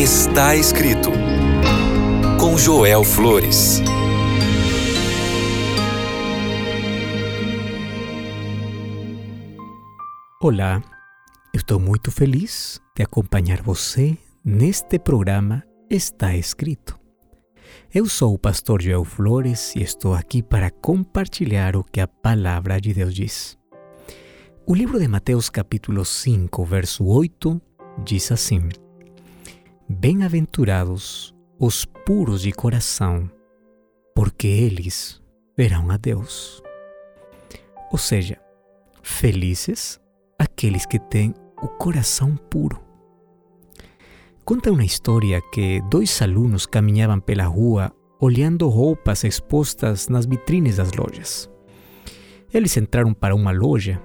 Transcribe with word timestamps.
Está 0.00 0.56
escrito 0.56 1.10
com 2.40 2.56
Joel 2.56 3.04
Flores. 3.04 3.82
Olá, 10.40 10.82
estou 11.52 11.78
muito 11.78 12.10
feliz 12.10 12.80
de 12.96 13.02
acompanhar 13.02 13.60
você 13.60 14.16
neste 14.42 14.98
programa 14.98 15.62
Está 15.90 16.34
Escrito. 16.34 16.98
Eu 17.92 18.06
sou 18.06 18.32
o 18.32 18.38
pastor 18.38 18.80
Joel 18.80 19.04
Flores 19.04 19.76
e 19.76 19.82
estou 19.82 20.14
aqui 20.14 20.42
para 20.42 20.70
compartilhar 20.70 21.76
o 21.76 21.84
que 21.84 22.00
a 22.00 22.08
palavra 22.08 22.80
de 22.80 22.94
Deus 22.94 23.14
diz. 23.14 23.58
O 24.66 24.74
livro 24.74 24.98
de 24.98 25.06
Mateus, 25.06 25.50
capítulo 25.50 26.06
5, 26.06 26.64
verso 26.64 27.04
8, 27.04 27.60
diz 28.02 28.32
assim: 28.32 28.66
Bem-aventurados 29.92 31.34
os 31.58 31.84
puros 31.84 32.42
de 32.42 32.52
coração, 32.52 33.28
porque 34.14 34.46
eles 34.46 35.20
verão 35.56 35.90
a 35.90 35.96
Deus. 35.96 36.62
Ou 37.90 37.98
seja, 37.98 38.38
felizes 39.02 40.00
aqueles 40.38 40.86
que 40.86 41.00
têm 41.00 41.34
o 41.60 41.66
coração 41.66 42.36
puro. 42.36 42.80
Conta 44.44 44.70
uma 44.70 44.84
história 44.84 45.42
que 45.52 45.82
dois 45.90 46.22
alunos 46.22 46.66
caminhavam 46.66 47.18
pela 47.18 47.44
rua 47.44 47.92
olhando 48.20 48.68
roupas 48.68 49.24
expostas 49.24 50.06
nas 50.08 50.24
vitrines 50.24 50.76
das 50.76 50.92
lojas. 50.92 51.50
Eles 52.54 52.76
entraram 52.76 53.12
para 53.12 53.34
uma 53.34 53.50
loja 53.50 54.00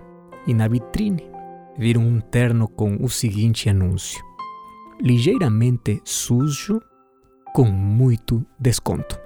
e 0.48 0.54
na 0.54 0.68
vitrine 0.68 1.30
viram 1.78 2.02
um 2.02 2.20
terno 2.20 2.68
com 2.68 2.98
o 3.00 3.08
seguinte 3.08 3.70
anúncio: 3.70 4.26
ligeiramente 5.02 6.02
sujo 6.04 6.82
com 7.54 7.66
muito 7.66 8.46
desconto. 8.60 9.20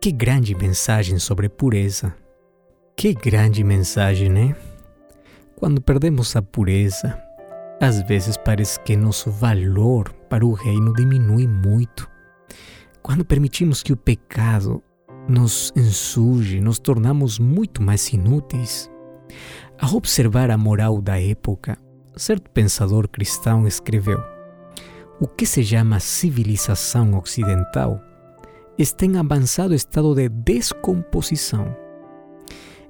Que 0.00 0.12
grande 0.12 0.54
mensagem 0.54 1.18
sobre 1.18 1.48
pureza! 1.48 2.14
Que 2.96 3.14
grande 3.14 3.62
mensagem, 3.62 4.28
né? 4.28 4.56
Quando 5.56 5.80
perdemos 5.80 6.34
a 6.36 6.42
pureza, 6.42 7.16
às 7.80 8.02
vezes 8.02 8.36
parece 8.36 8.80
que 8.80 8.96
nosso 8.96 9.30
valor 9.30 10.12
para 10.28 10.44
o 10.44 10.52
reino 10.52 10.92
diminui 10.92 11.46
muito. 11.46 12.08
Quando 13.02 13.24
permitimos 13.24 13.82
que 13.82 13.92
o 13.92 13.96
pecado 13.96 14.82
nos 15.28 15.72
ensuje, 15.76 16.60
nos 16.60 16.78
tornamos 16.78 17.38
muito 17.38 17.82
mais 17.82 18.08
inúteis. 18.12 18.90
Ao 19.80 19.94
observar 19.94 20.50
a 20.50 20.58
moral 20.58 21.00
da 21.00 21.20
época, 21.20 21.78
certo 22.16 22.50
pensador 22.50 23.08
cristão 23.08 23.66
escreveu: 23.66 24.20
O 25.20 25.26
que 25.26 25.46
se 25.46 25.64
chama 25.64 26.00
civilização 26.00 27.18
ocidental 27.18 28.00
está 28.78 29.04
em 29.04 29.18
avançado 29.18 29.74
estado 29.74 30.14
de 30.14 30.28
descomposição 30.28 31.74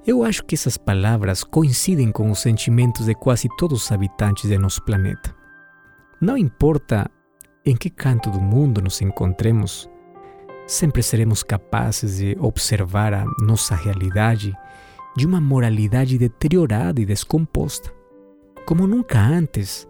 eu 0.09 0.23
acho 0.23 0.43
que 0.45 0.55
essas 0.55 0.77
palavras 0.77 1.43
coincidem 1.43 2.11
com 2.11 2.31
os 2.31 2.39
sentimentos 2.39 3.05
de 3.05 3.13
quase 3.13 3.47
todos 3.57 3.83
os 3.83 3.91
habitantes 3.91 4.49
de 4.49 4.57
nosso 4.57 4.81
planeta. 4.83 5.35
Não 6.21 6.37
importa 6.37 7.11
em 7.65 7.75
que 7.75 7.89
canto 7.89 8.29
do 8.29 8.39
mundo 8.39 8.81
nos 8.81 9.01
encontremos, 9.01 9.89
sempre 10.65 11.03
seremos 11.03 11.43
capazes 11.43 12.17
de 12.17 12.35
observar 12.39 13.13
a 13.13 13.25
nossa 13.41 13.75
realidade 13.75 14.53
de 15.15 15.27
uma 15.27 15.41
moralidade 15.41 16.17
deteriorada 16.17 17.01
e 17.01 17.05
descomposta. 17.05 17.93
Como 18.65 18.87
nunca 18.87 19.19
antes, 19.19 19.87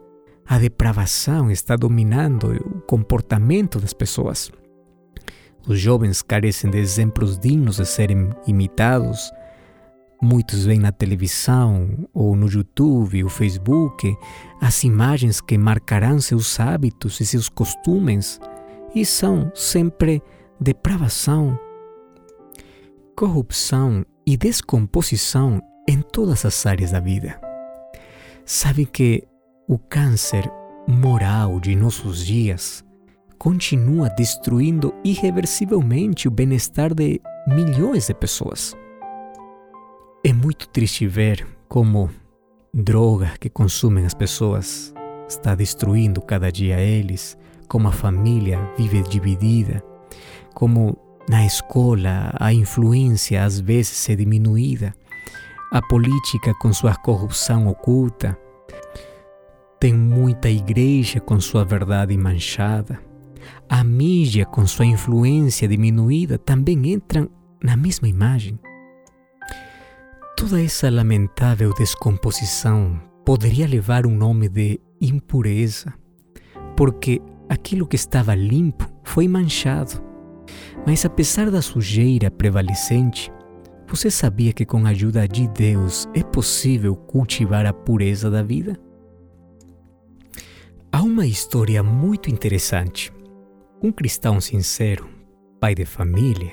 a 0.50 0.58
depravação 0.58 1.52
está 1.52 1.76
dominando 1.76 2.52
o 2.54 2.82
comportamento 2.82 3.80
das 3.80 3.94
pessoas. 3.94 4.52
Os 5.68 5.80
jovens 5.80 6.22
carecem 6.22 6.72
de 6.72 6.80
exemplos 6.80 7.38
dignos 7.38 7.78
de 7.78 7.86
serem 7.86 8.30
imitados 8.48 9.32
Muitos 10.22 10.66
veem 10.66 10.80
na 10.80 10.92
televisão 10.92 12.10
ou 12.14 12.36
no 12.36 12.50
YouTube 12.50 13.24
ou 13.24 13.30
Facebook 13.30 14.18
as 14.60 14.84
imagens 14.84 15.40
que 15.40 15.58
marcarão 15.58 16.20
seus 16.20 16.60
hábitos 16.60 17.22
e 17.22 17.26
seus 17.26 17.48
costumes 17.48 18.38
e 18.94 19.06
são 19.06 19.50
sempre 19.56 20.22
depravação, 20.60 21.58
corrupção 23.16 24.06
e 24.28 24.36
descomposição 24.36 25.62
em 25.88 26.02
todas 26.02 26.44
as 26.44 26.66
áreas 26.66 26.92
da 26.92 27.00
vida. 27.00 27.40
Sabe 28.44 28.86
que 28.86 29.26
o 29.70 29.78
câncer 29.78 30.52
moral 30.88 31.60
de 31.60 31.76
nossos 31.76 32.26
dias 32.26 32.84
continua 33.38 34.10
destruindo 34.10 34.92
irreversivelmente 35.04 36.28
o 36.28 36.32
bem-estar 36.32 36.92
de 36.92 37.22
milhões 37.48 38.08
de 38.08 38.16
pessoas. 38.16 38.76
É 40.26 40.34
muito 40.34 40.68
triste 40.70 41.06
ver 41.06 41.48
como 41.68 42.10
droga 42.74 43.34
que 43.40 43.48
consumem 43.48 44.08
as 44.08 44.16
pessoas 44.16 44.92
está 45.28 45.54
destruindo 45.54 46.20
cada 46.20 46.52
dia 46.52 46.80
eles, 46.80 47.38
como 47.68 47.88
a 47.88 47.92
família 47.92 48.58
vive 48.76 49.04
dividida, 49.04 49.84
como 50.56 50.98
na 51.30 51.46
escola 51.46 52.34
a 52.40 52.52
influência 52.52 53.44
às 53.44 53.60
vezes 53.60 54.10
é 54.10 54.16
diminuída, 54.16 54.96
a 55.72 55.80
política 55.80 56.56
com 56.56 56.74
sua 56.74 56.96
corrupção 56.96 57.68
oculta, 57.68 58.36
tem 59.80 59.94
muita 59.94 60.50
igreja 60.50 61.22
com 61.22 61.40
sua 61.40 61.64
verdade 61.64 62.18
manchada, 62.18 63.00
a 63.70 63.82
mídia 63.82 64.46
com 64.46 64.68
sua 64.68 64.86
influência 64.86 65.68
diminuída 65.68 66.38
também 66.38 66.92
entram 66.92 67.30
na 67.64 67.78
mesma 67.78 68.08
imagem. 68.10 68.60
Toda 70.36 70.62
essa 70.62 70.90
lamentável 70.90 71.74
descomposição 71.74 73.00
poderia 73.26 73.68
levar 73.68 74.06
um 74.06 74.16
nome 74.16 74.50
de 74.50 74.82
impureza, 75.00 75.94
porque 76.76 77.22
aquilo 77.48 77.88
que 77.88 77.96
estava 77.96 78.36
limpo 78.36 78.86
foi 79.04 79.28
manchado. 79.28 80.04
Mas 80.86 81.06
apesar 81.06 81.50
da 81.50 81.62
sujeira 81.62 82.30
prevalecente, 82.30 83.32
você 83.88 84.12
sabia 84.12 84.52
que 84.52 84.66
com 84.66 84.86
a 84.86 84.90
ajuda 84.90 85.28
de 85.28 85.48
Deus 85.48 86.08
é 86.14 86.24
possível 86.24 86.96
cultivar 86.96 87.66
a 87.66 87.74
pureza 87.74 88.30
da 88.30 88.44
vida? 88.44 88.78
Há 90.92 91.04
uma 91.04 91.28
história 91.28 91.84
muito 91.84 92.32
interessante. 92.32 93.14
Um 93.82 93.92
cristão 93.92 94.42
sincero, 94.42 95.08
pai 95.60 95.76
de 95.76 95.86
família, 95.86 96.52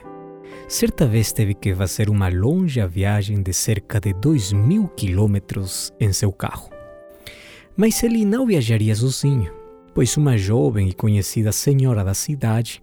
certa 0.68 1.06
vez 1.06 1.32
teve 1.32 1.54
que 1.54 1.74
fazer 1.74 2.10
uma 2.10 2.28
longa 2.28 2.86
viagem 2.86 3.42
de 3.42 3.54
cerca 3.54 3.98
de 3.98 4.12
2 4.12 4.52
mil 4.52 4.88
quilômetros 4.88 5.90
em 5.98 6.12
seu 6.12 6.30
carro. 6.30 6.68
Mas 7.74 8.02
ele 8.02 8.26
não 8.26 8.46
viajaria 8.46 8.94
sozinho, 8.94 9.50
pois 9.94 10.14
uma 10.18 10.36
jovem 10.36 10.90
e 10.90 10.94
conhecida 10.94 11.50
senhora 11.50 12.04
da 12.04 12.12
cidade 12.12 12.82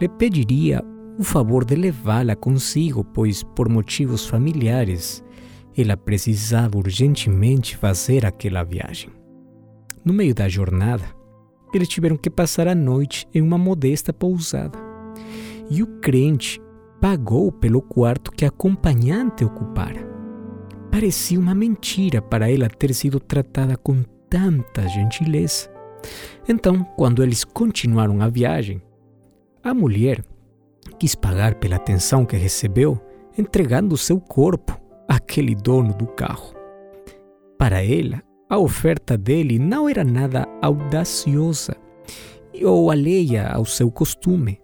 lhe 0.00 0.08
pediria 0.08 0.80
o 1.18 1.24
favor 1.24 1.64
de 1.64 1.74
levá-la 1.74 2.36
consigo, 2.36 3.02
pois 3.02 3.42
por 3.42 3.68
motivos 3.68 4.26
familiares 4.26 5.24
ela 5.76 5.96
precisava 5.96 6.78
urgentemente 6.78 7.76
fazer 7.76 8.24
aquela 8.24 8.62
viagem. 8.62 9.23
No 10.04 10.12
meio 10.12 10.34
da 10.34 10.48
jornada, 10.48 11.04
eles 11.72 11.88
tiveram 11.88 12.16
que 12.16 12.28
passar 12.28 12.68
a 12.68 12.74
noite 12.74 13.26
em 13.34 13.40
uma 13.40 13.56
modesta 13.56 14.12
pousada. 14.12 14.78
E 15.70 15.82
o 15.82 15.86
crente 16.00 16.60
pagou 17.00 17.50
pelo 17.50 17.80
quarto 17.80 18.30
que 18.30 18.44
a 18.44 18.48
acompanhante 18.48 19.44
ocupara. 19.44 20.06
Parecia 20.90 21.40
uma 21.40 21.54
mentira 21.54 22.20
para 22.20 22.50
ela 22.50 22.68
ter 22.68 22.94
sido 22.94 23.18
tratada 23.18 23.76
com 23.76 24.02
tanta 24.28 24.86
gentileza. 24.88 25.70
Então, 26.46 26.84
quando 26.96 27.22
eles 27.22 27.42
continuaram 27.42 28.20
a 28.20 28.28
viagem, 28.28 28.82
a 29.62 29.72
mulher 29.72 30.22
quis 30.98 31.14
pagar 31.14 31.54
pela 31.54 31.76
atenção 31.76 32.26
que 32.26 32.36
recebeu, 32.36 33.00
entregando 33.38 33.96
seu 33.96 34.20
corpo 34.20 34.78
àquele 35.08 35.54
dono 35.54 35.94
do 35.94 36.06
carro. 36.06 36.54
Para 37.58 37.82
ela, 37.82 38.22
a 38.54 38.58
oferta 38.58 39.16
dele 39.16 39.58
não 39.58 39.88
era 39.88 40.04
nada 40.04 40.46
audaciosa 40.62 41.76
ou 42.62 42.90
alheia 42.90 43.48
ao 43.48 43.64
seu 43.64 43.90
costume, 43.90 44.60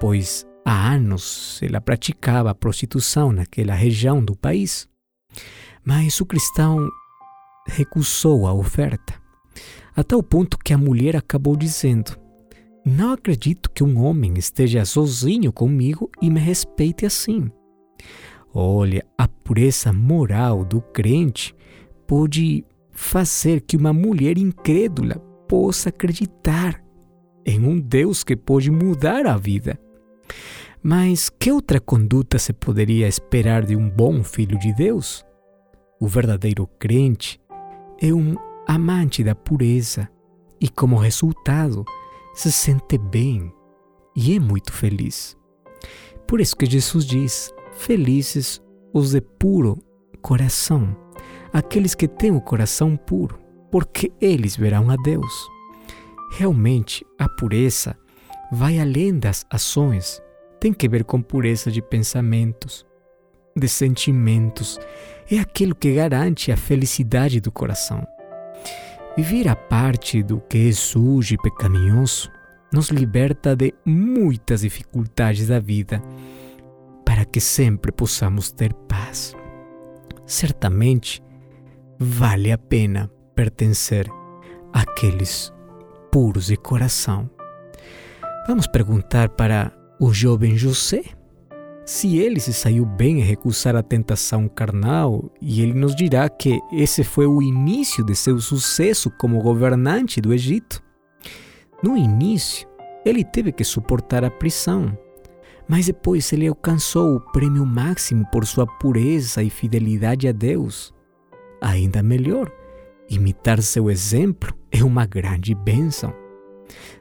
pois 0.00 0.46
Há 0.66 0.94
anos 0.94 1.60
ela 1.62 1.78
praticava 1.78 2.50
a 2.50 2.54
prostituição 2.54 3.30
naquela 3.30 3.74
região 3.74 4.24
do 4.24 4.34
país, 4.34 4.88
mas 5.84 6.18
o 6.22 6.24
cristão 6.24 6.88
recusou 7.68 8.46
a 8.46 8.54
oferta, 8.54 9.12
a 9.94 10.02
tal 10.02 10.22
ponto 10.22 10.56
que 10.56 10.72
a 10.72 10.78
mulher 10.78 11.16
acabou 11.16 11.54
dizendo: 11.54 12.18
Não 12.82 13.12
acredito 13.12 13.70
que 13.70 13.84
um 13.84 14.02
homem 14.02 14.38
esteja 14.38 14.86
sozinho 14.86 15.52
comigo 15.52 16.10
e 16.22 16.30
me 16.30 16.40
respeite 16.40 17.04
assim. 17.04 17.50
Olha, 18.54 19.04
a 19.18 19.28
pureza 19.28 19.92
moral 19.92 20.64
do 20.64 20.80
crente 20.80 21.54
pode 22.06 22.64
fazer 22.94 23.60
que 23.60 23.76
uma 23.76 23.92
mulher 23.92 24.38
incrédula 24.38 25.16
possa 25.48 25.88
acreditar 25.88 26.82
em 27.44 27.60
um 27.60 27.78
Deus 27.78 28.24
que 28.24 28.36
pode 28.36 28.70
mudar 28.70 29.26
a 29.26 29.36
vida. 29.36 29.78
Mas 30.82 31.28
que 31.30 31.50
outra 31.50 31.80
conduta 31.80 32.38
se 32.38 32.52
poderia 32.52 33.08
esperar 33.08 33.64
de 33.64 33.74
um 33.76 33.88
bom 33.88 34.22
filho 34.22 34.58
de 34.58 34.72
Deus? 34.72 35.24
O 36.00 36.06
verdadeiro 36.06 36.66
crente 36.78 37.40
é 38.00 38.12
um 38.12 38.36
amante 38.66 39.22
da 39.22 39.34
pureza 39.34 40.08
e, 40.60 40.68
como 40.68 40.96
resultado, 40.96 41.84
se 42.34 42.50
sente 42.50 42.98
bem 42.98 43.52
e 44.16 44.36
é 44.36 44.40
muito 44.40 44.72
feliz. 44.72 45.36
Por 46.26 46.40
isso 46.40 46.56
que 46.56 46.66
Jesus 46.66 47.04
diz: 47.04 47.52
Felizes 47.72 48.60
os 48.92 49.12
de 49.12 49.20
puro 49.20 49.78
coração, 50.20 50.96
aqueles 51.54 51.94
que 51.94 52.08
têm 52.08 52.32
o 52.32 52.40
coração 52.40 52.96
puro, 52.96 53.38
porque 53.70 54.12
eles 54.20 54.56
verão 54.56 54.90
a 54.90 54.96
Deus. 54.96 55.48
Realmente, 56.32 57.06
a 57.16 57.28
pureza 57.28 57.96
vai 58.50 58.80
além 58.80 59.16
das 59.16 59.46
ações, 59.48 60.20
tem 60.58 60.72
que 60.72 60.88
ver 60.88 61.04
com 61.04 61.22
pureza 61.22 61.70
de 61.70 61.80
pensamentos, 61.80 62.84
de 63.56 63.68
sentimentos, 63.68 64.80
é 65.30 65.38
aquilo 65.38 65.76
que 65.76 65.94
garante 65.94 66.50
a 66.50 66.56
felicidade 66.56 67.40
do 67.40 67.52
coração. 67.52 68.04
Viver 69.16 69.46
a 69.46 69.54
parte 69.54 70.24
do 70.24 70.40
que 70.40 70.68
é 70.68 70.72
sujo 70.72 71.34
e 71.34 71.38
pecaminoso 71.38 72.28
nos 72.72 72.88
liberta 72.88 73.54
de 73.54 73.72
muitas 73.84 74.62
dificuldades 74.62 75.46
da 75.46 75.60
vida 75.60 76.02
para 77.04 77.24
que 77.24 77.40
sempre 77.40 77.92
possamos 77.92 78.50
ter 78.50 78.74
paz. 78.74 79.36
Certamente 80.26 81.22
vale 81.98 82.52
a 82.52 82.58
pena 82.58 83.10
pertencer 83.34 84.08
àqueles 84.72 85.52
puros 86.10 86.46
de 86.46 86.56
coração. 86.56 87.28
Vamos 88.46 88.66
perguntar 88.66 89.30
para 89.30 89.72
o 90.00 90.12
jovem 90.12 90.56
José 90.56 91.02
se 91.84 92.16
ele 92.16 92.40
se 92.40 92.52
saiu 92.52 92.86
bem 92.86 93.20
em 93.20 93.24
recusar 93.24 93.76
a 93.76 93.82
tentação 93.82 94.48
carnal, 94.48 95.30
e 95.40 95.60
ele 95.60 95.74
nos 95.74 95.94
dirá 95.94 96.28
que 96.28 96.58
esse 96.72 97.04
foi 97.04 97.26
o 97.26 97.42
início 97.42 98.02
de 98.04 98.16
seu 98.16 98.38
sucesso 98.40 99.10
como 99.18 99.42
governante 99.42 100.20
do 100.20 100.32
Egito. 100.32 100.82
No 101.82 101.96
início, 101.96 102.66
ele 103.04 103.22
teve 103.22 103.52
que 103.52 103.64
suportar 103.64 104.24
a 104.24 104.30
prisão, 104.30 104.96
mas 105.68 105.86
depois 105.86 106.32
ele 106.32 106.46
alcançou 106.46 107.16
o 107.16 107.20
prêmio 107.32 107.66
máximo 107.66 108.26
por 108.32 108.46
sua 108.46 108.66
pureza 108.66 109.42
e 109.42 109.50
fidelidade 109.50 110.26
a 110.26 110.32
Deus. 110.32 110.93
Ainda 111.64 112.02
melhor, 112.02 112.52
imitar 113.08 113.62
seu 113.62 113.90
exemplo 113.90 114.54
é 114.70 114.84
uma 114.84 115.06
grande 115.06 115.54
bênção. 115.54 116.12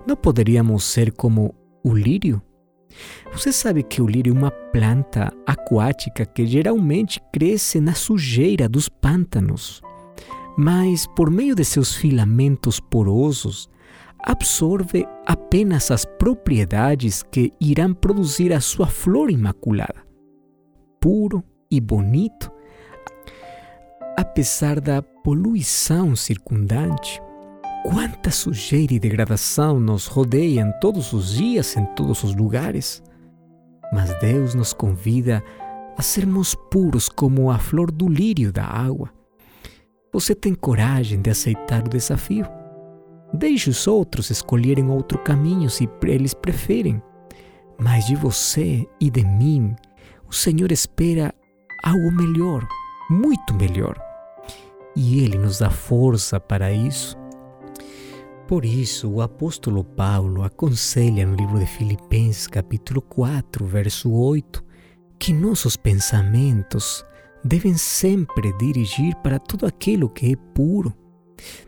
Não 0.07 0.15
poderíamos 0.15 0.85
ser 0.85 1.11
como 1.11 1.53
o 1.83 1.93
lírio? 1.93 2.41
Você 3.33 3.51
sabe 3.51 3.83
que 3.83 4.01
o 4.01 4.07
lírio 4.07 4.33
é 4.33 4.37
uma 4.37 4.51
planta 4.51 5.33
aquática 5.45 6.25
que 6.25 6.45
geralmente 6.45 7.19
cresce 7.33 7.81
na 7.81 7.93
sujeira 7.93 8.69
dos 8.69 8.87
pântanos, 8.87 9.81
mas 10.57 11.05
por 11.07 11.29
meio 11.29 11.55
de 11.55 11.65
seus 11.65 11.93
filamentos 11.93 12.79
porosos, 12.79 13.69
absorve 14.17 15.05
apenas 15.25 15.91
as 15.91 16.05
propriedades 16.05 17.21
que 17.21 17.51
irão 17.59 17.93
produzir 17.93 18.53
a 18.53 18.61
sua 18.61 18.87
flor 18.87 19.29
imaculada. 19.29 20.07
Puro 21.01 21.43
e 21.69 21.81
bonito, 21.81 22.49
apesar 24.23 24.79
da 24.79 25.01
poluição 25.01 26.15
circundante, 26.15 27.21
quanta 27.83 28.31
sujeira 28.31 28.93
e 28.93 28.99
degradação 28.99 29.81
nos 29.81 30.07
rodeiam 30.07 30.71
todos 30.79 31.11
os 31.11 31.33
dias 31.33 31.75
em 31.75 31.85
todos 31.87 32.23
os 32.23 32.33
lugares. 32.33 33.03
Mas 33.91 34.17
Deus 34.21 34.55
nos 34.55 34.71
convida 34.71 35.43
a 35.97 36.01
sermos 36.01 36.55
puros 36.71 37.09
como 37.09 37.51
a 37.51 37.59
flor 37.59 37.91
do 37.91 38.07
lírio 38.07 38.51
da 38.51 38.63
água. 38.63 39.11
Você 40.13 40.33
tem 40.33 40.55
coragem 40.55 41.21
de 41.21 41.29
aceitar 41.29 41.85
o 41.85 41.89
desafio? 41.89 42.47
Deixe 43.33 43.69
os 43.69 43.85
outros 43.87 44.29
escolherem 44.29 44.89
outro 44.89 45.19
caminho 45.19 45.69
se 45.69 45.87
eles 46.03 46.33
preferem. 46.33 47.03
Mas 47.77 48.05
de 48.05 48.15
você 48.15 48.87
e 49.01 49.09
de 49.09 49.25
mim, 49.25 49.75
o 50.29 50.33
Senhor 50.33 50.71
espera 50.71 51.35
algo 51.83 52.09
melhor, 52.09 52.65
muito 53.09 53.53
melhor. 53.53 54.12
E 54.95 55.23
Ele 55.23 55.37
nos 55.37 55.59
dá 55.59 55.69
força 55.69 56.39
para 56.39 56.71
isso. 56.71 57.17
Por 58.47 58.65
isso, 58.65 59.09
o 59.09 59.21
apóstolo 59.21 59.83
Paulo 59.83 60.43
aconselha 60.43 61.25
no 61.25 61.35
livro 61.35 61.57
de 61.57 61.65
Filipenses, 61.65 62.47
capítulo 62.47 63.01
4, 63.01 63.65
verso 63.65 64.11
8, 64.11 64.63
que 65.17 65.33
nossos 65.33 65.75
pensamentos 65.77 67.05
devem 67.43 67.73
sempre 67.75 68.55
dirigir 68.57 69.15
para 69.17 69.39
tudo 69.39 69.65
aquilo 69.65 70.09
que 70.09 70.33
é 70.33 70.35
puro, 70.53 70.93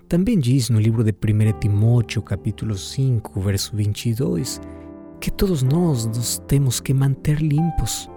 também 0.07 0.39
diz 0.39 0.69
no 0.69 0.79
livro 0.79 1.03
de 1.03 1.11
1 1.11 1.59
Timóteo, 1.59 2.21
capítulo 2.21 2.77
5, 2.77 3.39
verso 3.41 3.75
22, 3.75 4.61
que 5.19 5.31
todos 5.31 5.63
nós 5.63 6.05
nos 6.05 6.37
temos 6.47 6.79
que 6.79 6.93
manter 6.93 7.41
limpos. 7.41 8.09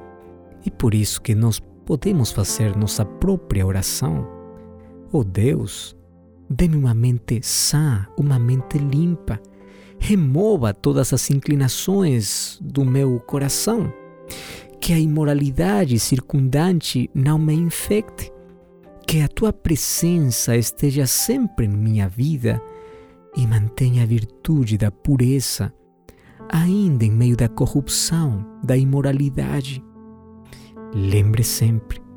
E 0.65 0.71
por 0.71 0.95
isso 0.95 1.21
que 1.21 1.35
nós 1.35 1.61
podemos 1.85 2.31
fazer 2.31 2.77
nossa 2.77 3.05
própria 3.05 3.67
oração. 3.67 4.38
Oh 5.11 5.25
Deus, 5.25 5.97
dê-me 6.51 6.77
uma 6.77 6.93
mente 6.93 7.41
sã, 7.43 8.07
uma 8.17 8.39
mente 8.39 8.77
limpa. 8.77 9.41
Remova 9.99 10.75
todas 10.75 11.15
as 11.15 11.31
inclinações 11.31 12.59
do 12.61 12.85
meu 12.85 13.19
coração. 13.21 13.91
Que 14.79 14.93
a 14.93 14.99
imoralidade 14.99 15.99
circundante 15.99 17.11
não 17.15 17.39
me 17.39 17.55
infecte 17.55 18.31
que 19.07 19.23
a 19.23 19.29
tua 19.29 19.51
presença 19.51 20.55
esteja 20.55 21.07
sempre 21.07 21.65
em 21.65 21.71
minha 21.71 22.07
vida 22.07 22.61
e 23.35 23.47
mantenha 23.47 24.03
a 24.03 24.07
virtude 24.07 24.77
da 24.77 24.91
pureza, 24.91 25.73
ainda 26.51 27.07
em 27.07 27.11
meio 27.11 27.35
da 27.35 27.49
corrupção, 27.49 28.45
da 28.63 28.77
imoralidade. 28.77 29.83
Lembre 30.95 31.43
sempre 31.43 32.08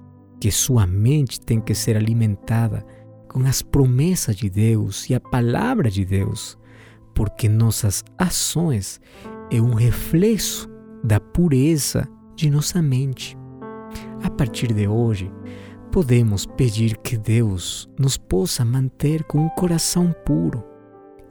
que 0.41 0.49
sua 0.49 0.88
mente 0.88 1.39
tem 1.39 1.61
que 1.61 1.75
ser 1.75 1.95
alimentada 1.95 2.83
com 3.29 3.45
as 3.45 3.61
promessas 3.61 4.35
de 4.35 4.49
Deus 4.49 5.07
e 5.07 5.13
a 5.13 5.19
palavra 5.19 5.88
de 5.88 6.03
Deus, 6.03 6.57
porque 7.13 7.47
nossas 7.47 8.03
ações 8.17 9.00
é 9.51 9.62
um 9.62 9.75
reflexo 9.75 10.67
da 11.03 11.19
pureza 11.19 12.07
de 12.36 12.50
nossa 12.50 12.81
mente. 12.81 13.38
A 14.24 14.31
partir 14.31 14.74
de 14.74 14.88
hoje, 14.88 15.31
podemos 15.91 16.48
pedir 16.48 16.98
que 16.98 17.17
Deus 17.17 17.88
nos 18.00 18.17
possa 18.17 18.65
manter 18.65 19.24
com 19.25 19.45
um 19.45 19.50
coração 19.50 20.12
puro. 20.25 20.63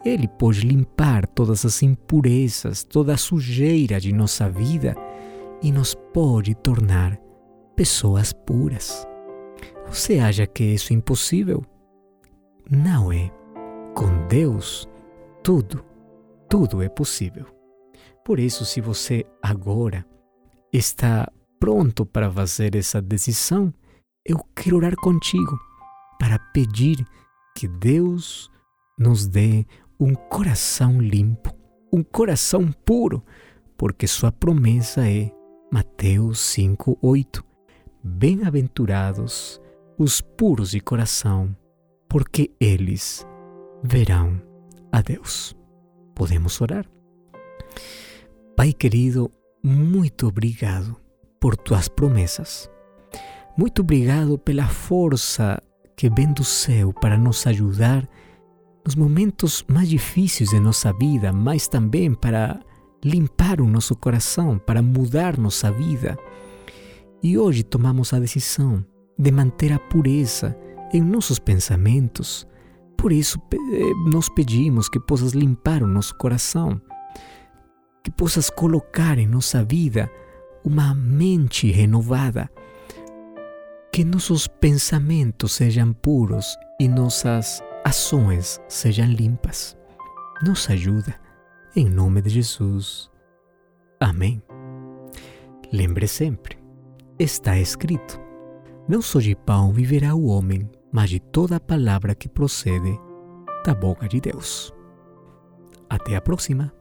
Ele 0.05 0.29
pode 0.29 0.61
limpar 0.61 1.26
todas 1.26 1.67
as 1.67 1.83
impurezas, 1.83 2.85
toda 2.85 3.14
a 3.14 3.19
sujeira 3.19 3.99
de 4.00 4.12
nossa 4.12 4.49
vida 4.49 4.95
e 5.61 5.73
nos 5.73 5.97
pode 6.14 6.55
tornar 6.55 7.19
pessoas 7.81 8.31
puras. 8.31 9.09
Você 9.87 10.19
acha 10.19 10.47
que 10.47 10.63
isso 10.63 10.93
é 10.93 10.97
impossível? 10.97 11.65
Não 12.71 13.11
é. 13.11 13.31
Com 13.97 14.27
Deus, 14.29 14.87
tudo, 15.43 15.83
tudo 16.47 16.83
é 16.83 16.91
possível. 16.91 17.47
Por 18.23 18.39
isso, 18.39 18.67
se 18.67 18.83
você 18.83 19.25
agora 19.43 20.05
está 20.71 21.27
pronto 21.59 22.05
para 22.05 22.31
fazer 22.31 22.77
essa 22.77 23.01
decisão, 23.01 23.73
eu 24.27 24.39
quero 24.55 24.77
orar 24.77 24.95
contigo 24.97 25.59
para 26.19 26.39
pedir 26.53 27.03
que 27.57 27.67
Deus 27.67 28.51
nos 28.99 29.27
dê 29.27 29.65
um 29.99 30.15
coração 30.15 31.01
limpo, 31.01 31.51
um 31.91 32.03
coração 32.03 32.71
puro, 32.85 33.25
porque 33.79 34.07
sua 34.07 34.31
promessa 34.31 35.09
é 35.09 35.33
Mateus 35.73 36.41
5:8. 36.41 37.49
Bem-aventurados 38.02 39.61
os 39.99 40.23
puros 40.23 40.71
de 40.71 40.80
coração, 40.80 41.54
porque 42.09 42.50
eles 42.59 43.26
verão 43.83 44.40
a 44.90 45.02
Deus. 45.02 45.54
Podemos 46.14 46.61
orar? 46.61 46.87
Pai 48.57 48.73
querido, 48.73 49.30
muito 49.62 50.26
obrigado 50.26 50.97
por 51.38 51.57
tuas 51.57 51.88
promessas. 51.88 52.71
Muito 53.57 53.83
obrigado 53.83 54.38
pela 54.38 54.66
força 54.66 55.62
que 55.95 56.09
vem 56.09 56.33
do 56.33 56.45
céu 56.45 56.95
para 56.95 57.19
nos 57.19 57.47
ajudar 57.47 58.09
nos 58.85 58.95
momentos 58.95 59.62
mais 59.69 59.88
difíceis 59.88 60.49
de 60.49 60.59
nossa 60.59 60.92
vida, 60.95 61.33
mas 61.33 61.69
também 61.69 62.14
para 62.14 62.59
limpar 63.04 63.61
o 63.61 63.66
nosso 63.66 63.95
coração, 63.95 64.59
para 64.59 64.80
mudar 64.80 65.37
nossa 65.37 65.71
vida. 65.71 66.19
E 67.23 67.37
hoje 67.37 67.62
tomamos 67.62 68.12
a 68.12 68.19
decisão 68.19 68.85
de 69.19 69.31
manter 69.31 69.73
a 69.73 69.79
pureza 69.79 70.57
em 70.93 71.03
nossos 71.03 71.39
pensamentos. 71.39 72.47
Por 72.97 73.12
isso, 73.12 73.39
eh, 73.53 74.11
nós 74.11 74.29
pedimos 74.29 74.89
que 74.89 74.99
possas 74.99 75.33
limpar 75.33 75.83
o 75.83 75.87
nosso 75.87 76.15
coração, 76.17 76.81
que 78.03 78.11
possas 78.11 78.49
colocar 78.49 79.19
em 79.19 79.27
nossa 79.27 79.62
vida 79.62 80.11
uma 80.65 80.95
mente 80.95 81.71
renovada, 81.71 82.50
que 83.93 84.05
nossos 84.05 84.47
pensamentos 84.47 85.53
sejam 85.53 85.93
puros 85.93 86.57
e 86.79 86.89
nossas 86.89 87.62
ações 87.85 88.59
sejam 88.69 89.07
limpas. 89.07 89.77
Nos 90.43 90.69
ajuda, 90.71 91.15
em 91.77 91.89
nome 91.89 92.23
de 92.23 92.31
Jesus. 92.31 93.11
Amém. 94.00 94.43
Lembre 95.73 96.09
sempre, 96.09 96.60
está 97.23 97.59
escrito: 97.59 98.19
Não 98.89 99.03
só 99.03 99.21
de 99.21 99.35
pão 99.37 99.73
viverá 99.73 100.15
o 100.15 100.27
homem, 100.27 100.69
mas 100.91 101.11
de 101.11 101.21
toda 101.21 101.61
palavra 101.61 102.15
que 102.15 102.29
procede 102.29 102.99
da 103.65 103.75
boca 103.75 104.09
de 104.09 104.21
Deus. 104.21 104.73
Até 105.89 106.17
a 106.17 106.21
próxima! 106.21 106.80